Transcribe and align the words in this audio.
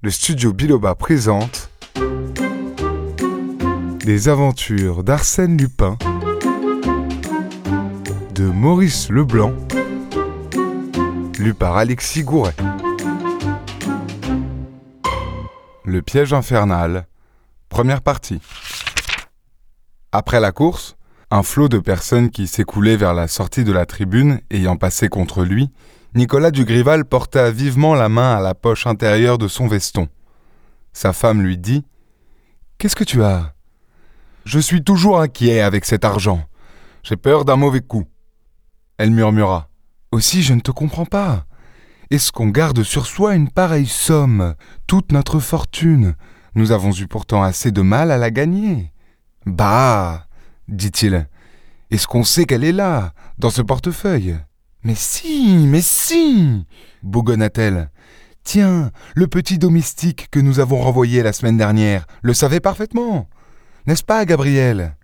le 0.00 0.10
studio 0.10 0.52
Biloba 0.52 0.94
présente 0.94 1.70
Les 4.04 4.28
aventures 4.28 5.02
d'Arsène 5.02 5.56
Lupin 5.56 5.98
de 8.32 8.44
Maurice 8.44 9.10
Leblanc, 9.10 9.52
lu 11.40 11.52
par 11.52 11.76
Alexis 11.76 12.22
Gouret. 12.22 12.54
Le 15.84 16.00
piège 16.02 16.32
infernal, 16.32 17.08
première 17.68 18.00
partie. 18.02 18.40
Après 20.12 20.38
la 20.38 20.52
course, 20.52 20.96
un 21.32 21.42
flot 21.42 21.68
de 21.68 21.80
personnes 21.80 22.30
qui 22.30 22.46
s'écoulaient 22.46 22.96
vers 22.96 23.14
la 23.14 23.26
sortie 23.26 23.64
de 23.64 23.72
la 23.72 23.84
tribune 23.84 24.40
ayant 24.52 24.76
passé 24.76 25.08
contre 25.08 25.42
lui, 25.42 25.72
Nicolas 26.14 26.50
Dugrival 26.50 27.04
porta 27.04 27.50
vivement 27.50 27.94
la 27.94 28.08
main 28.08 28.36
à 28.36 28.40
la 28.40 28.54
poche 28.54 28.86
intérieure 28.86 29.36
de 29.36 29.46
son 29.46 29.66
veston. 29.66 30.08
Sa 30.92 31.12
femme 31.12 31.42
lui 31.42 31.58
dit 31.58 31.84
Qu'est-ce 32.78 32.96
que 32.96 33.04
tu 33.04 33.22
as? 33.22 33.54
Je 34.44 34.58
suis 34.58 34.82
toujours 34.82 35.20
inquiet 35.20 35.60
avec 35.60 35.84
cet 35.84 36.06
argent. 36.06 36.42
J'ai 37.02 37.16
peur 37.16 37.44
d'un 37.44 37.56
mauvais 37.56 37.82
coup. 37.82 38.04
Elle 38.96 39.10
murmura 39.10 39.68
Aussi, 40.10 40.42
je 40.42 40.54
ne 40.54 40.60
te 40.60 40.70
comprends 40.70 41.04
pas. 41.04 41.44
Est-ce 42.10 42.32
qu'on 42.32 42.48
garde 42.48 42.82
sur 42.82 43.06
soi 43.06 43.34
une 43.34 43.50
pareille 43.50 43.86
somme, 43.86 44.54
toute 44.86 45.12
notre 45.12 45.40
fortune? 45.40 46.14
Nous 46.54 46.72
avons 46.72 46.92
eu 46.92 47.06
pourtant 47.06 47.42
assez 47.42 47.70
de 47.70 47.82
mal 47.82 48.10
à 48.10 48.16
la 48.16 48.30
gagner. 48.30 48.94
Bah 49.44 50.26
dit-il. 50.68 51.28
Est-ce 51.90 52.06
qu'on 52.06 52.24
sait 52.24 52.46
qu'elle 52.46 52.64
est 52.64 52.72
là, 52.72 53.12
dans 53.38 53.50
ce 53.50 53.60
portefeuille? 53.60 54.38
Mais 54.84 54.94
si, 54.94 55.66
mais 55.66 55.82
si 55.82 56.64
bougonna-t-elle. 57.02 57.90
Tiens, 58.44 58.90
le 59.14 59.26
petit 59.26 59.58
domestique 59.58 60.28
que 60.30 60.40
nous 60.40 60.60
avons 60.60 60.80
renvoyé 60.80 61.22
la 61.22 61.32
semaine 61.32 61.56
dernière 61.56 62.06
le 62.22 62.32
savait 62.32 62.60
parfaitement. 62.60 63.28
N'est-ce 63.86 64.04
pas, 64.04 64.24
Gabriel? 64.24 64.96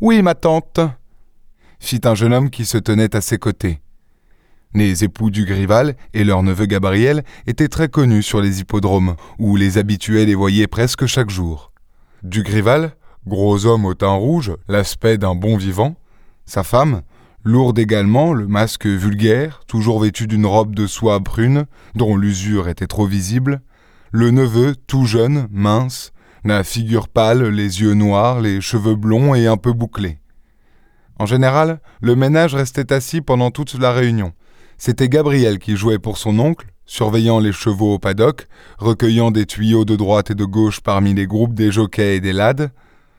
Oui, 0.00 0.22
ma 0.22 0.34
tante, 0.34 0.80
fit 1.78 2.00
un 2.04 2.14
jeune 2.14 2.32
homme 2.32 2.50
qui 2.50 2.64
se 2.64 2.78
tenait 2.78 3.14
à 3.14 3.20
ses 3.20 3.38
côtés. 3.38 3.80
Les 4.72 5.04
époux 5.04 5.30
du 5.30 5.44
Grival 5.44 5.94
et 6.14 6.24
leur 6.24 6.42
neveu 6.42 6.66
Gabriel 6.66 7.22
étaient 7.46 7.68
très 7.68 7.88
connus 7.88 8.24
sur 8.24 8.40
les 8.40 8.60
hippodromes, 8.60 9.14
où 9.38 9.54
les 9.54 9.78
habitués 9.78 10.26
les 10.26 10.34
voyaient 10.34 10.66
presque 10.66 11.06
chaque 11.06 11.30
jour. 11.30 11.70
Du 12.24 12.42
Grival, 12.42 12.96
gros 13.26 13.66
homme 13.66 13.84
au 13.84 13.94
teint 13.94 14.14
rouge, 14.14 14.52
l'aspect 14.66 15.18
d'un 15.18 15.36
bon 15.36 15.56
vivant, 15.56 15.94
sa 16.44 16.64
femme, 16.64 17.02
lourde 17.44 17.78
également, 17.78 18.32
le 18.32 18.48
masque 18.48 18.86
vulgaire, 18.86 19.60
toujours 19.66 20.00
vêtu 20.00 20.26
d'une 20.26 20.46
robe 20.46 20.74
de 20.74 20.86
soie 20.86 21.18
brune, 21.18 21.66
dont 21.94 22.16
l'usure 22.16 22.68
était 22.68 22.86
trop 22.86 23.06
visible, 23.06 23.60
le 24.10 24.30
neveu, 24.30 24.74
tout 24.86 25.06
jeune, 25.06 25.46
mince, 25.50 26.12
la 26.44 26.64
figure 26.64 27.08
pâle, 27.08 27.44
les 27.48 27.80
yeux 27.80 27.94
noirs, 27.94 28.40
les 28.40 28.60
cheveux 28.60 28.96
blonds 28.96 29.34
et 29.34 29.46
un 29.46 29.56
peu 29.56 29.72
bouclés. 29.72 30.18
En 31.18 31.26
général, 31.26 31.80
le 32.00 32.16
ménage 32.16 32.54
restait 32.54 32.92
assis 32.92 33.20
pendant 33.20 33.50
toute 33.50 33.74
la 33.78 33.92
réunion. 33.92 34.32
C'était 34.78 35.08
Gabriel 35.08 35.58
qui 35.58 35.76
jouait 35.76 35.98
pour 35.98 36.18
son 36.18 36.38
oncle, 36.38 36.66
surveillant 36.86 37.38
les 37.38 37.52
chevaux 37.52 37.94
au 37.94 37.98
paddock, 37.98 38.46
recueillant 38.78 39.30
des 39.30 39.46
tuyaux 39.46 39.84
de 39.84 39.96
droite 39.96 40.30
et 40.30 40.34
de 40.34 40.44
gauche 40.44 40.80
parmi 40.80 41.14
les 41.14 41.26
groupes 41.26 41.54
des 41.54 41.72
jockeys 41.72 42.16
et 42.16 42.20
des 42.20 42.32
lades, 42.32 42.70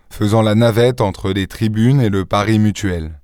faisant 0.09 0.41
la 0.41 0.55
navette 0.55 1.01
entre 1.01 1.31
les 1.31 1.47
tribunes 1.47 2.01
et 2.01 2.09
le 2.09 2.25
pari 2.25 2.59
mutuel. 2.59 3.19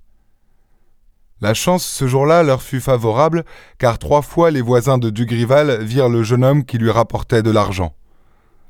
La 1.42 1.56
chance 1.56 1.84
ce 1.84 2.08
jour-là 2.08 2.44
leur 2.44 2.62
fut 2.62 2.80
favorable, 2.80 3.46
car 3.80 3.98
trois 3.98 4.22
fois 4.22 4.52
les 4.52 4.62
voisins 4.62 5.00
de 5.00 5.10
Dugrival 5.10 5.84
virent 5.84 6.08
le 6.08 6.22
jeune 6.22 6.44
homme 6.44 6.64
qui 6.64 6.78
lui 6.78 6.92
rapportait 6.92 7.42
de 7.42 7.50
l'argent. 7.50 7.96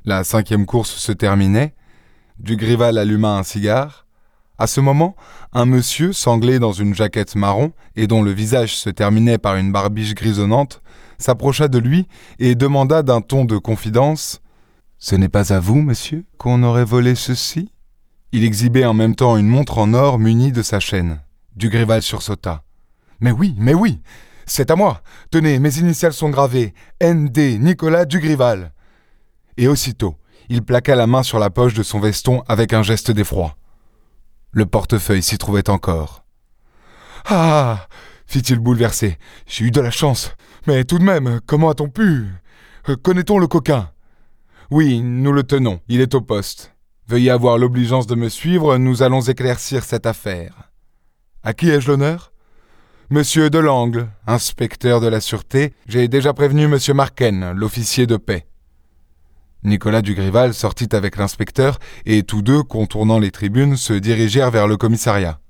La 0.06 0.24
cinquième 0.24 0.64
course 0.64 0.90
se 0.90 1.12
terminait. 1.12 1.74
Dugrival 2.38 2.96
alluma 2.96 3.36
un 3.36 3.42
cigare. 3.42 4.06
À 4.56 4.66
ce 4.66 4.80
moment, 4.80 5.16
un 5.52 5.66
monsieur, 5.66 6.14
sanglé 6.14 6.58
dans 6.58 6.72
une 6.72 6.94
jaquette 6.94 7.36
marron 7.36 7.72
et 7.94 8.06
dont 8.06 8.22
le 8.22 8.30
visage 8.30 8.76
se 8.76 8.88
terminait 8.88 9.38
par 9.38 9.56
une 9.56 9.70
barbiche 9.70 10.14
grisonnante, 10.14 10.80
s'approcha 11.18 11.68
de 11.68 11.78
lui 11.78 12.08
et 12.38 12.54
demanda 12.54 13.02
d'un 13.02 13.20
ton 13.20 13.44
de 13.44 13.58
confidence 13.58 14.40
Ce 14.98 15.14
n'est 15.14 15.28
pas 15.28 15.52
à 15.52 15.60
vous, 15.60 15.82
monsieur, 15.82 16.24
qu'on 16.38 16.62
aurait 16.62 16.84
volé 16.86 17.16
ceci? 17.16 17.70
Il 18.32 18.44
exhibait 18.44 18.86
en 18.86 18.94
même 18.94 19.14
temps 19.14 19.36
une 19.36 19.48
montre 19.48 19.76
en 19.76 19.92
or 19.92 20.18
munie 20.18 20.52
de 20.52 20.62
sa 20.62 20.80
chaîne. 20.80 21.20
Dugrival 21.54 22.00
sursauta. 22.00 22.64
Mais 23.22 23.30
oui, 23.30 23.54
mais 23.56 23.72
oui, 23.72 24.00
c'est 24.46 24.70
à 24.70 24.76
moi. 24.76 25.00
Tenez, 25.30 25.58
mes 25.60 25.78
initiales 25.78 26.12
sont 26.12 26.28
gravées. 26.28 26.74
N.D. 27.00 27.58
Nicolas 27.58 28.04
Dugrival. 28.04 28.72
Et 29.56 29.68
aussitôt, 29.68 30.16
il 30.48 30.62
plaqua 30.62 30.96
la 30.96 31.06
main 31.06 31.22
sur 31.22 31.38
la 31.38 31.48
poche 31.48 31.72
de 31.74 31.84
son 31.84 32.00
veston 32.00 32.42
avec 32.48 32.72
un 32.72 32.82
geste 32.82 33.12
d'effroi. 33.12 33.56
Le 34.50 34.66
portefeuille 34.66 35.22
s'y 35.22 35.38
trouvait 35.38 35.70
encore. 35.70 36.24
Ah 37.24 37.86
fit-il 38.26 38.58
bouleversé. 38.58 39.18
J'ai 39.46 39.66
eu 39.66 39.70
de 39.70 39.80
la 39.80 39.90
chance. 39.90 40.32
Mais 40.66 40.84
tout 40.84 40.98
de 40.98 41.04
même, 41.04 41.40
comment 41.46 41.68
a-t-on 41.68 41.90
pu? 41.90 42.26
Euh, 42.88 42.96
Connaît-on 42.96 43.38
le 43.38 43.46
coquin? 43.46 43.90
Oui, 44.70 45.00
nous 45.02 45.32
le 45.32 45.42
tenons. 45.42 45.80
Il 45.88 46.00
est 46.00 46.14
au 46.14 46.22
poste. 46.22 46.74
Veuillez 47.08 47.30
avoir 47.30 47.58
l'obligeance 47.58 48.06
de 48.06 48.14
me 48.14 48.30
suivre, 48.30 48.78
nous 48.78 49.02
allons 49.02 49.20
éclaircir 49.20 49.84
cette 49.84 50.06
affaire. 50.06 50.70
À 51.42 51.52
qui 51.52 51.68
ai-je 51.68 51.88
l'honneur? 51.88 52.31
Monsieur 53.12 53.50
Delangle, 53.50 54.08
inspecteur 54.26 55.02
de 55.02 55.06
la 55.06 55.20
sûreté, 55.20 55.74
j'ai 55.86 56.08
déjà 56.08 56.32
prévenu 56.32 56.66
monsieur 56.66 56.94
Marken, 56.94 57.52
l'officier 57.52 58.06
de 58.06 58.16
paix. 58.16 58.46
Nicolas 59.64 60.00
Dugrival 60.00 60.54
sortit 60.54 60.88
avec 60.96 61.18
l'inspecteur 61.18 61.78
et 62.06 62.22
tous 62.22 62.40
deux, 62.40 62.62
contournant 62.62 63.18
les 63.18 63.30
tribunes, 63.30 63.76
se 63.76 63.92
dirigèrent 63.92 64.50
vers 64.50 64.66
le 64.66 64.78
commissariat. 64.78 65.40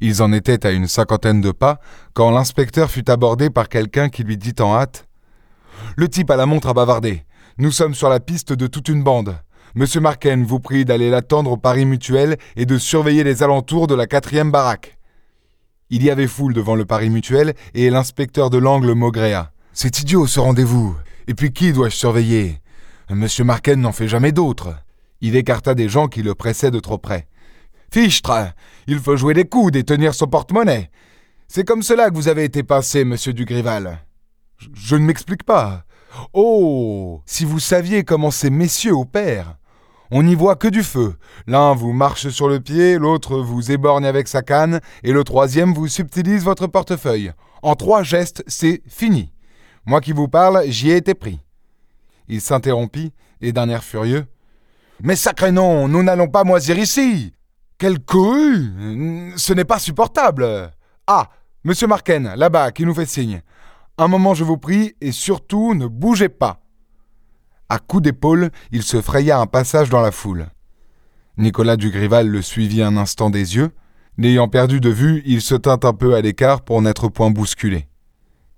Ils 0.00 0.22
en 0.22 0.32
étaient 0.32 0.64
à 0.64 0.70
une 0.70 0.88
cinquantaine 0.88 1.42
de 1.42 1.50
pas 1.50 1.80
quand 2.14 2.30
l'inspecteur 2.30 2.90
fut 2.90 3.10
abordé 3.10 3.50
par 3.50 3.68
quelqu'un 3.68 4.08
qui 4.08 4.22
lui 4.22 4.38
dit 4.38 4.54
en 4.58 4.74
hâte 4.74 5.06
Le 5.96 6.08
type 6.08 6.30
à 6.30 6.36
la 6.36 6.46
montre 6.46 6.68
a 6.68 6.72
bavardé. 6.72 7.26
Nous 7.58 7.72
sommes 7.72 7.94
sur 7.94 8.08
la 8.08 8.20
piste 8.20 8.54
de 8.54 8.68
toute 8.68 8.88
une 8.88 9.04
bande. 9.04 9.36
Monsieur 9.74 10.00
Marken 10.00 10.46
vous 10.46 10.60
prie 10.60 10.86
d'aller 10.86 11.10
l'attendre 11.10 11.50
au 11.50 11.56
Paris 11.58 11.84
Mutuel 11.84 12.38
et 12.56 12.64
de 12.64 12.78
surveiller 12.78 13.22
les 13.22 13.42
alentours 13.42 13.86
de 13.86 13.94
la 13.94 14.06
quatrième 14.06 14.50
baraque. 14.50 14.96
Il 15.96 16.02
y 16.02 16.10
avait 16.10 16.26
foule 16.26 16.54
devant 16.54 16.74
le 16.74 16.84
Paris 16.84 17.08
Mutuel 17.08 17.54
et 17.72 17.88
l'inspecteur 17.88 18.50
de 18.50 18.58
l'angle 18.58 18.94
maugréa. 18.94 19.52
C'est 19.72 20.00
idiot 20.00 20.26
ce 20.26 20.40
rendez-vous. 20.40 20.96
Et 21.28 21.34
puis 21.34 21.52
qui 21.52 21.72
dois-je 21.72 21.94
surveiller? 21.94 22.60
Monsieur 23.10 23.44
Marken 23.44 23.80
n'en 23.80 23.92
fait 23.92 24.08
jamais 24.08 24.32
d'autres. 24.32 24.74
Il 25.20 25.36
écarta 25.36 25.76
des 25.76 25.88
gens 25.88 26.08
qui 26.08 26.24
le 26.24 26.34
pressaient 26.34 26.72
de 26.72 26.80
trop 26.80 26.98
près. 26.98 27.28
Fichtre 27.92 28.54
Il 28.88 28.98
faut 28.98 29.16
jouer 29.16 29.34
les 29.34 29.44
coudes 29.44 29.76
et 29.76 29.84
tenir 29.84 30.14
son 30.14 30.26
porte-monnaie. 30.26 30.90
C'est 31.46 31.64
comme 31.64 31.84
cela 31.84 32.10
que 32.10 32.16
vous 32.16 32.26
avez 32.26 32.42
été 32.42 32.64
passé, 32.64 33.04
monsieur 33.04 33.32
Dugrival. 33.32 34.00
Je 34.74 34.96
ne 34.96 35.04
m'explique 35.04 35.44
pas. 35.44 35.84
Oh 36.32 37.22
Si 37.24 37.44
vous 37.44 37.60
saviez 37.60 38.02
comment 38.02 38.32
ces 38.32 38.50
messieurs 38.50 38.96
opèrent 38.96 39.58
on 40.16 40.22
n'y 40.22 40.36
voit 40.36 40.54
que 40.54 40.68
du 40.68 40.84
feu. 40.84 41.16
L'un 41.48 41.74
vous 41.74 41.92
marche 41.92 42.28
sur 42.28 42.48
le 42.48 42.60
pied, 42.60 42.98
l'autre 42.98 43.38
vous 43.38 43.72
éborgne 43.72 44.06
avec 44.06 44.28
sa 44.28 44.42
canne, 44.42 44.80
et 45.02 45.10
le 45.10 45.24
troisième 45.24 45.74
vous 45.74 45.88
subtilise 45.88 46.44
votre 46.44 46.68
portefeuille. 46.68 47.32
En 47.62 47.74
trois 47.74 48.04
gestes, 48.04 48.44
c'est 48.46 48.80
fini. 48.86 49.32
Moi 49.86 50.00
qui 50.00 50.12
vous 50.12 50.28
parle, 50.28 50.62
j'y 50.68 50.92
ai 50.92 50.98
été 50.98 51.14
pris. 51.14 51.40
Il 52.28 52.40
s'interrompit, 52.40 53.12
et 53.40 53.50
d'un 53.50 53.68
air 53.68 53.82
furieux. 53.82 54.26
Mais 55.02 55.16
sacré 55.16 55.50
nom, 55.50 55.88
nous 55.88 56.04
n'allons 56.04 56.28
pas 56.28 56.44
moisir 56.44 56.78
ici. 56.78 57.32
Quelle 57.76 57.98
cohue 57.98 59.32
Ce 59.36 59.52
n'est 59.52 59.64
pas 59.64 59.80
supportable. 59.80 60.70
Ah, 61.08 61.28
monsieur 61.64 61.88
Marken, 61.88 62.34
là-bas, 62.36 62.70
qui 62.70 62.86
nous 62.86 62.94
fait 62.94 63.04
signe. 63.04 63.42
Un 63.98 64.06
moment, 64.06 64.34
je 64.34 64.44
vous 64.44 64.58
prie, 64.58 64.94
et 65.00 65.10
surtout, 65.10 65.74
ne 65.74 65.88
bougez 65.88 66.28
pas. 66.28 66.63
À 67.68 67.78
coups 67.78 68.02
d'épaule, 68.02 68.50
il 68.72 68.82
se 68.82 69.00
fraya 69.00 69.38
un 69.38 69.46
passage 69.46 69.90
dans 69.90 70.00
la 70.00 70.12
foule. 70.12 70.48
Nicolas 71.36 71.76
Dugrival 71.76 72.28
le 72.28 72.42
suivit 72.42 72.82
un 72.82 72.96
instant 72.96 73.30
des 73.30 73.56
yeux. 73.56 73.70
N'ayant 74.18 74.48
perdu 74.48 74.80
de 74.80 74.90
vue, 74.90 75.22
il 75.26 75.40
se 75.40 75.54
tint 75.54 75.80
un 75.82 75.92
peu 75.92 76.14
à 76.14 76.20
l'écart 76.20 76.62
pour 76.62 76.80
n'être 76.82 77.08
point 77.08 77.30
bousculé. 77.30 77.88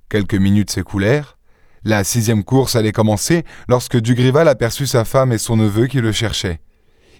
Quelques 0.08 0.34
minutes 0.34 0.70
s'écoulèrent. 0.70 1.38
La 1.84 2.04
sixième 2.04 2.44
course 2.44 2.76
allait 2.76 2.92
commencer 2.92 3.44
lorsque 3.69 3.96
Dugrival 3.96 4.48
aperçut 4.48 4.86
sa 4.86 5.04
femme 5.04 5.32
et 5.32 5.38
son 5.38 5.56
neveu 5.56 5.86
qui 5.86 6.00
le 6.00 6.12
cherchaient. 6.12 6.60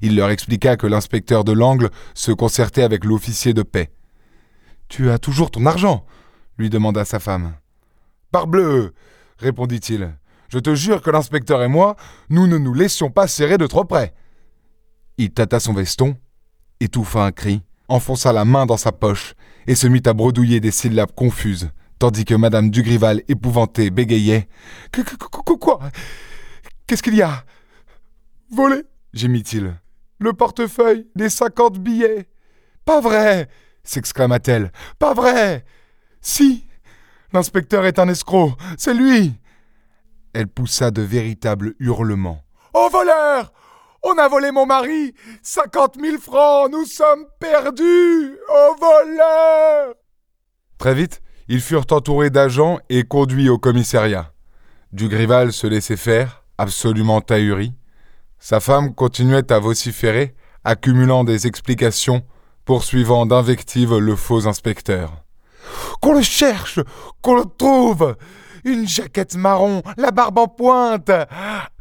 Il 0.03 0.17
leur 0.17 0.31
expliqua 0.31 0.77
que 0.77 0.87
l'inspecteur 0.87 1.45
de 1.45 1.53
l'angle 1.53 1.91
se 2.15 2.33
concertait 2.33 2.83
avec 2.83 3.05
l'officier 3.05 3.55
de 3.55 3.63
paix. 3.63 3.91
Tu 4.89 5.11
as 5.11 5.19
toujours 5.19 5.51
ton 5.51 5.65
argent 5.67 6.05
lui 6.59 6.71
demanda 6.71 7.05
sa 7.05 7.19
femme. 7.19 7.55
Parbleu 8.31 8.95
répondit-il. 9.39 10.17
Je 10.49 10.59
te 10.59 10.75
jure 10.75 11.03
que 11.03 11.11
l'inspecteur 11.11 11.63
et 11.63 11.69
moi, 11.69 11.97
nous 12.29 12.47
ne 12.47 12.59
nous 12.59 12.75
laissions 12.75 13.11
pas 13.11 13.27
serrer 13.27 13.59
de 13.59 13.67
trop 13.67 13.85
près. 13.85 14.15
Il 15.19 15.31
tâta 15.31 15.61
son 15.61 15.73
veston, 15.73 16.17
étouffa 16.81 17.25
un 17.25 17.33
cri, 17.33 17.63
enfonça 17.89 18.33
la 18.33 18.45
main 18.45 18.67
dans 18.67 18.77
sa 18.77 18.93
poche 18.93 19.35
et 19.67 19.75
se 19.75 19.87
mit 19.87 20.03
à 20.07 20.13
bredouiller 20.13 20.61
des 20.61 20.71
syllabes 20.71 21.13
confuses, 21.15 21.71
tandis 21.99 22.25
que 22.25 22.35
Madame 22.35 22.71
Dugrival, 22.71 23.23
épouvantée, 23.29 23.91
bégayait. 23.91 24.49
Quoi? 25.61 25.81
Qu'est-ce 26.87 27.03
qu'il 27.03 27.17
y 27.17 27.23
a? 27.23 27.45
Volé 28.51 28.83
gémit-il. 29.13 29.75
Le 30.19 30.33
portefeuille, 30.33 31.07
les 31.15 31.31
cinquante 31.31 31.79
billets. 31.79 32.29
Pas 32.85 33.01
vrai 33.01 33.49
s'exclama-t-elle. 33.83 34.73
Pas 34.99 35.15
vrai 35.15 35.65
Si 36.21 36.65
L'inspecteur 37.33 37.85
est 37.87 37.99
un 37.99 38.09
escroc, 38.09 38.53
c'est 38.79 38.95
lui 38.95 39.35
Elle 40.39 40.49
poussa 40.49 40.91
de 40.91 41.01
véritables 41.01 41.73
hurlements. 41.81 42.43
Au 42.75 42.91
voleur 42.91 43.55
On 44.03 44.19
a 44.19 44.29
volé 44.29 44.53
mon 44.53 44.67
mari 44.67 45.15
Cinquante 45.43 45.97
mille 45.97 46.19
francs 46.19 46.71
Nous 46.71 46.85
sommes 46.85 47.25
perdus 47.41 48.37
Au 48.51 48.75
voleur 48.79 49.95
Très 50.77 50.93
vite, 50.93 51.23
ils 51.49 51.63
furent 51.63 51.87
entourés 51.91 52.29
d'agents 52.29 52.79
et 52.91 53.05
conduits 53.05 53.49
au 53.49 53.57
commissariat. 53.57 54.35
Dugrival 54.93 55.55
se 55.55 55.67
laissait 55.67 55.97
faire, 55.97 56.45
absolument 56.59 57.21
ahuri. 57.31 57.73
Sa 58.39 58.61
femme 58.61 58.95
continuait 58.95 59.51
à 59.51 59.59
vociférer, 59.59 60.35
accumulant 60.65 61.25
des 61.25 61.47
explications, 61.47 62.27
poursuivant 62.67 63.25
d'invectives 63.25 63.97
le 63.97 64.15
faux 64.17 64.47
inspecteur. 64.47 65.25
Qu'on 66.03 66.13
le 66.13 66.23
cherche, 66.23 66.79
qu'on 67.23 67.37
le 67.37 67.45
trouve. 67.57 68.15
Une 68.67 68.89
jaquette 68.89 69.37
marron, 69.37 69.81
la 69.97 70.11
barbe 70.11 70.39
en 70.39 70.49
pointe. 70.49 71.13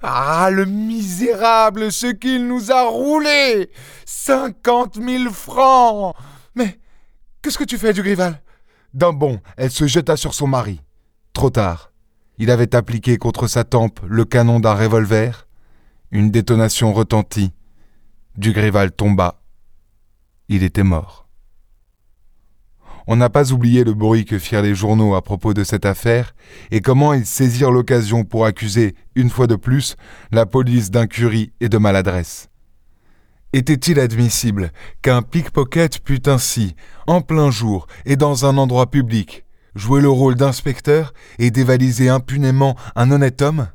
Ah, 0.03 0.49
le 0.51 0.65
misérable, 0.65 1.91
ce 1.91 2.05
qu'il 2.05 2.47
nous 2.47 2.71
a 2.71 2.83
roulé. 2.83 3.71
Cinquante 4.05 4.97
mille 4.97 5.31
francs. 5.31 6.15
Mais 6.53 6.79
qu'est-ce 7.41 7.57
que 7.57 7.63
tu 7.63 7.79
fais, 7.79 7.91
Dugrival? 7.91 8.39
D'un 8.93 9.13
bond, 9.13 9.41
elle 9.57 9.71
se 9.71 9.87
jeta 9.87 10.15
sur 10.15 10.35
son 10.35 10.45
mari. 10.45 10.79
Trop 11.33 11.49
tard. 11.49 11.91
Il 12.37 12.51
avait 12.51 12.75
appliqué 12.75 13.17
contre 13.17 13.47
sa 13.47 13.63
tempe 13.63 13.99
le 14.07 14.23
canon 14.23 14.59
d'un 14.59 14.75
revolver. 14.75 15.47
Une 16.11 16.29
détonation 16.29 16.93
retentit. 16.93 17.51
Dugrival 18.37 18.91
tomba. 18.91 19.41
Il 20.49 20.61
était 20.61 20.83
mort. 20.83 21.25
On 23.07 23.16
n'a 23.16 23.30
pas 23.30 23.52
oublié 23.52 23.84
le 23.84 23.94
bruit 23.94 24.25
que 24.25 24.40
firent 24.40 24.63
les 24.63 24.74
journaux 24.74 25.13
à 25.13 25.22
propos 25.22 25.54
de 25.54 25.63
cette 25.63 25.86
affaire 25.86 26.34
et 26.72 26.81
comment 26.81 27.13
ils 27.13 27.25
saisirent 27.25 27.72
l'occasion 27.72 28.24
pour 28.24 28.46
accuser, 28.46 28.96
une 29.13 29.30
fois 29.30 29.46
de 29.46 29.56
plus, 29.56 29.96
la 30.31 30.46
police 30.46 30.90
d'incurie 30.90 31.54
et 31.62 31.69
de 31.69 31.78
maladresse. 31.78 32.50
Était-il 33.54 34.00
admissible 34.00 34.72
qu'un 35.02 35.22
pickpocket 35.22 36.00
pût 36.00 36.24
ainsi, 36.25 36.75
en 37.07 37.22
plein 37.22 37.52
jour 37.52 37.88
et 38.06 38.16
dans 38.16 38.46
un 38.46 38.57
endroit 38.57 38.90
public, 38.90 39.46
jouer 39.75 40.02
le 40.02 40.10
rôle 40.10 40.36
d'inspecteur 40.36 41.13
et 41.38 41.52
dévaliser 41.52 42.10
impunément 42.10 42.75
un 42.96 43.12
honnête 43.12 43.42
homme? 43.42 43.68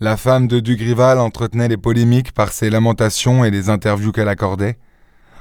La 0.00 0.16
femme 0.16 0.48
de 0.48 0.58
Dugrival 0.58 1.20
entretenait 1.20 1.68
les 1.68 1.76
polémiques 1.76 2.32
par 2.32 2.52
ses 2.52 2.68
lamentations 2.68 3.44
et 3.44 3.50
les 3.50 3.70
interviews 3.70 4.10
qu'elle 4.10 4.28
accordait. 4.28 4.76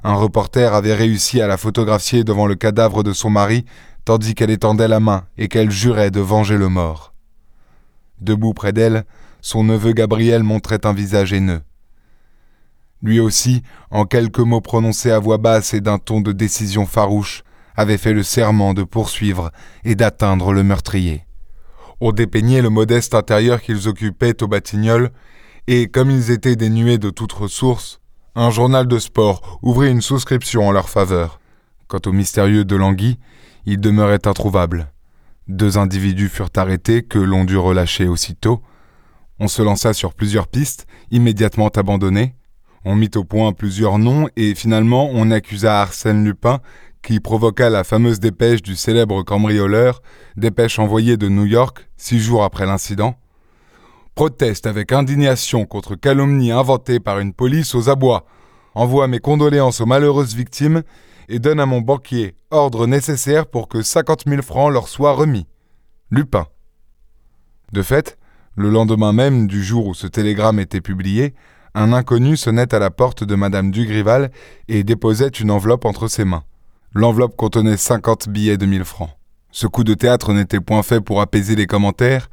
Un 0.03 0.15
reporter 0.15 0.73
avait 0.73 0.93
réussi 0.93 1.41
à 1.41 1.47
la 1.47 1.57
photographier 1.57 2.23
devant 2.23 2.45
le 2.45 2.55
cadavre 2.55 3.03
de 3.03 3.13
son 3.13 3.29
mari, 3.29 3.65
tandis 4.03 4.35
qu'elle 4.35 4.49
étendait 4.49 4.89
la 4.89 4.99
main 4.99 5.25
et 5.37 5.47
qu'elle 5.47 5.71
jurait 5.71 6.11
de 6.11 6.19
venger 6.19 6.57
le 6.57 6.67
mort. 6.67 7.13
Debout 8.19 8.53
près 8.53 8.73
d'elle, 8.73 9.05
son 9.41 9.63
neveu 9.63 9.93
Gabriel 9.93 10.43
montrait 10.43 10.85
un 10.85 10.93
visage 10.93 11.31
haineux. 11.31 11.61
Lui 13.01 13.19
aussi, 13.19 13.63
en 13.91 14.05
quelques 14.05 14.39
mots 14.39 14.61
prononcés 14.61 15.11
à 15.11 15.19
voix 15.19 15.37
basse 15.37 15.73
et 15.73 15.81
d'un 15.81 15.99
ton 15.99 16.21
de 16.21 16.31
décision 16.31 16.85
farouche, 16.85 17.43
avait 17.75 17.97
fait 17.97 18.13
le 18.13 18.23
serment 18.23 18.73
de 18.73 18.83
poursuivre 18.83 19.51
et 19.83 19.95
d'atteindre 19.95 20.53
le 20.53 20.63
meurtrier. 20.63 21.25
On 22.01 22.11
dépeignait 22.11 22.61
le 22.61 22.69
modeste 22.69 23.15
intérieur 23.15 23.61
qu'ils 23.61 23.87
occupaient 23.87 24.41
au 24.43 24.47
Batignolles, 24.47 25.11
et 25.67 25.87
comme 25.87 26.11
ils 26.11 26.31
étaient 26.31 26.57
dénués 26.57 26.97
de 26.97 27.09
toute 27.09 27.31
ressource, 27.31 28.01
un 28.35 28.49
journal 28.49 28.87
de 28.87 28.97
sport 28.97 29.59
ouvrit 29.61 29.91
une 29.91 30.01
souscription 30.01 30.67
en 30.67 30.71
leur 30.71 30.89
faveur. 30.89 31.39
Quant 31.87 31.99
au 32.05 32.11
mystérieux 32.11 32.65
de 32.65 32.75
Languy, 32.75 33.19
il 33.65 33.79
demeurait 33.79 34.27
introuvable. 34.27 34.91
Deux 35.47 35.77
individus 35.77 36.29
furent 36.29 36.49
arrêtés 36.55 37.03
que 37.03 37.19
l'on 37.19 37.43
dut 37.43 37.57
relâcher 37.57 38.07
aussitôt. 38.07 38.61
On 39.39 39.47
se 39.47 39.61
lança 39.61 39.93
sur 39.93 40.13
plusieurs 40.13 40.47
pistes, 40.47 40.87
immédiatement 41.11 41.67
abandonnées. 41.67 42.35
On 42.85 42.95
mit 42.95 43.11
au 43.15 43.23
point 43.23 43.53
plusieurs 43.53 43.99
noms 43.99 44.27
et 44.35 44.55
finalement 44.55 45.09
on 45.13 45.29
accusa 45.31 45.81
Arsène 45.81 46.25
Lupin 46.25 46.59
qui 47.03 47.19
provoqua 47.19 47.69
la 47.69 47.83
fameuse 47.83 48.19
dépêche 48.19 48.61
du 48.61 48.75
célèbre 48.75 49.23
cambrioleur, 49.23 50.01
dépêche 50.37 50.79
envoyée 50.79 51.17
de 51.17 51.27
New 51.27 51.45
York 51.45 51.89
six 51.97 52.19
jours 52.19 52.43
après 52.43 52.65
l'incident, 52.65 53.15
proteste 54.15 54.67
avec 54.67 54.91
indignation 54.91 55.65
contre 55.65 55.95
calomnie 55.95 56.51
inventée 56.51 56.99
par 56.99 57.19
une 57.19 57.33
police 57.33 57.75
aux 57.75 57.89
abois, 57.89 58.25
envoie 58.75 59.07
mes 59.07 59.19
condoléances 59.19 59.81
aux 59.81 59.85
malheureuses 59.85 60.35
victimes 60.35 60.83
et 61.29 61.39
donne 61.39 61.59
à 61.59 61.65
mon 61.65 61.81
banquier 61.81 62.35
ordre 62.51 62.85
nécessaire 62.87 63.47
pour 63.47 63.67
que 63.67 63.81
cinquante 63.81 64.25
mille 64.25 64.41
francs 64.41 64.71
leur 64.71 64.87
soient 64.87 65.13
remis. 65.13 65.47
Lupin. 66.11 66.47
De 67.71 67.81
fait, 67.81 68.17
le 68.55 68.69
lendemain 68.69 69.13
même 69.13 69.47
du 69.47 69.63
jour 69.63 69.87
où 69.87 69.93
ce 69.93 70.05
télégramme 70.05 70.59
était 70.59 70.81
publié, 70.81 71.33
un 71.73 71.91
inconnu 71.91 72.37
sonnait 72.37 72.73
à 72.75 72.79
la 72.79 72.91
porte 72.91 73.23
de 73.23 73.33
Madame 73.33 73.71
Dugrival 73.71 74.29
et 74.67 74.83
déposait 74.83 75.27
une 75.27 75.49
enveloppe 75.49 75.85
entre 75.85 76.07
ses 76.07 76.23
mains. 76.23 76.43
L'enveloppe 76.93 77.35
contenait 77.35 77.77
cinquante 77.77 78.29
billets 78.29 78.57
de 78.57 78.67
mille 78.67 78.85
francs. 78.85 79.09
Ce 79.49 79.65
coup 79.65 79.83
de 79.83 79.95
théâtre 79.95 80.33
n'était 80.33 80.59
point 80.59 80.83
fait 80.83 81.01
pour 81.01 81.21
apaiser 81.21 81.55
les 81.55 81.65
commentaires, 81.65 82.29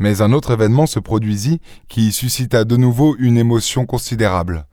mais 0.00 0.22
un 0.22 0.32
autre 0.32 0.50
événement 0.50 0.86
se 0.86 0.98
produisit 0.98 1.60
qui 1.88 2.10
suscita 2.10 2.64
de 2.64 2.76
nouveau 2.76 3.14
une 3.18 3.36
émotion 3.36 3.86
considérable. 3.86 4.66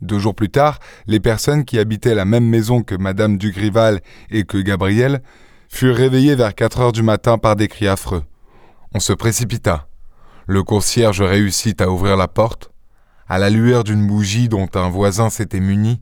Deux 0.00 0.20
jours 0.20 0.34
plus 0.34 0.48
tard, 0.48 0.78
les 1.06 1.20
personnes 1.20 1.64
qui 1.64 1.78
habitaient 1.78 2.14
la 2.14 2.24
même 2.24 2.48
maison 2.48 2.82
que 2.82 2.94
Madame 2.94 3.36
Dugrival 3.36 4.00
et 4.30 4.44
que 4.44 4.58
Gabriel 4.58 5.22
furent 5.68 5.96
réveillées 5.96 6.36
vers 6.36 6.54
quatre 6.54 6.80
heures 6.80 6.92
du 6.92 7.02
matin 7.02 7.36
par 7.36 7.56
des 7.56 7.68
cris 7.68 7.88
affreux. 7.88 8.22
On 8.94 9.00
se 9.00 9.12
précipita. 9.12 9.88
Le 10.46 10.62
concierge 10.62 11.20
réussit 11.20 11.80
à 11.80 11.90
ouvrir 11.90 12.16
la 12.16 12.28
porte. 12.28 12.70
À 13.26 13.38
la 13.38 13.50
lueur 13.50 13.82
d'une 13.82 14.06
bougie 14.06 14.48
dont 14.48 14.68
un 14.74 14.88
voisin 14.88 15.30
s'était 15.30 15.58
muni, 15.58 16.00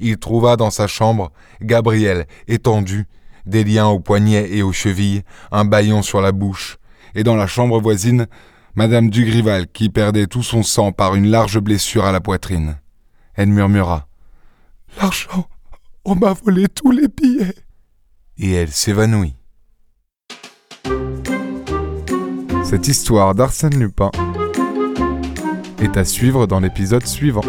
il 0.00 0.16
trouva 0.16 0.56
dans 0.56 0.70
sa 0.70 0.88
chambre 0.88 1.30
Gabriel 1.60 2.26
étendu, 2.48 3.06
des 3.46 3.62
liens 3.62 3.86
aux 3.86 4.00
poignets 4.00 4.48
et 4.50 4.62
aux 4.62 4.72
chevilles, 4.72 5.22
un 5.52 5.64
bâillon 5.64 6.02
sur 6.02 6.20
la 6.20 6.32
bouche, 6.32 6.78
et 7.14 7.24
dans 7.24 7.36
la 7.36 7.46
chambre 7.46 7.80
voisine, 7.80 8.26
Madame 8.74 9.10
Dugrival 9.10 9.68
qui 9.68 9.90
perdait 9.90 10.26
tout 10.26 10.42
son 10.42 10.62
sang 10.62 10.92
par 10.92 11.14
une 11.14 11.28
large 11.28 11.58
blessure 11.58 12.04
à 12.04 12.12
la 12.12 12.20
poitrine. 12.20 12.78
Elle 13.34 13.48
murmura 13.48 14.08
L'argent, 15.00 15.48
on 16.04 16.14
m'a 16.14 16.32
volé 16.32 16.68
tous 16.68 16.90
les 16.90 17.08
billets. 17.08 17.54
Et 18.38 18.52
elle 18.52 18.70
s'évanouit. 18.70 19.34
Cette 22.64 22.88
histoire 22.88 23.34
d'Arsène 23.34 23.78
Lupin 23.78 24.10
est 25.78 25.96
à 25.96 26.04
suivre 26.04 26.46
dans 26.46 26.60
l'épisode 26.60 27.06
suivant. 27.06 27.42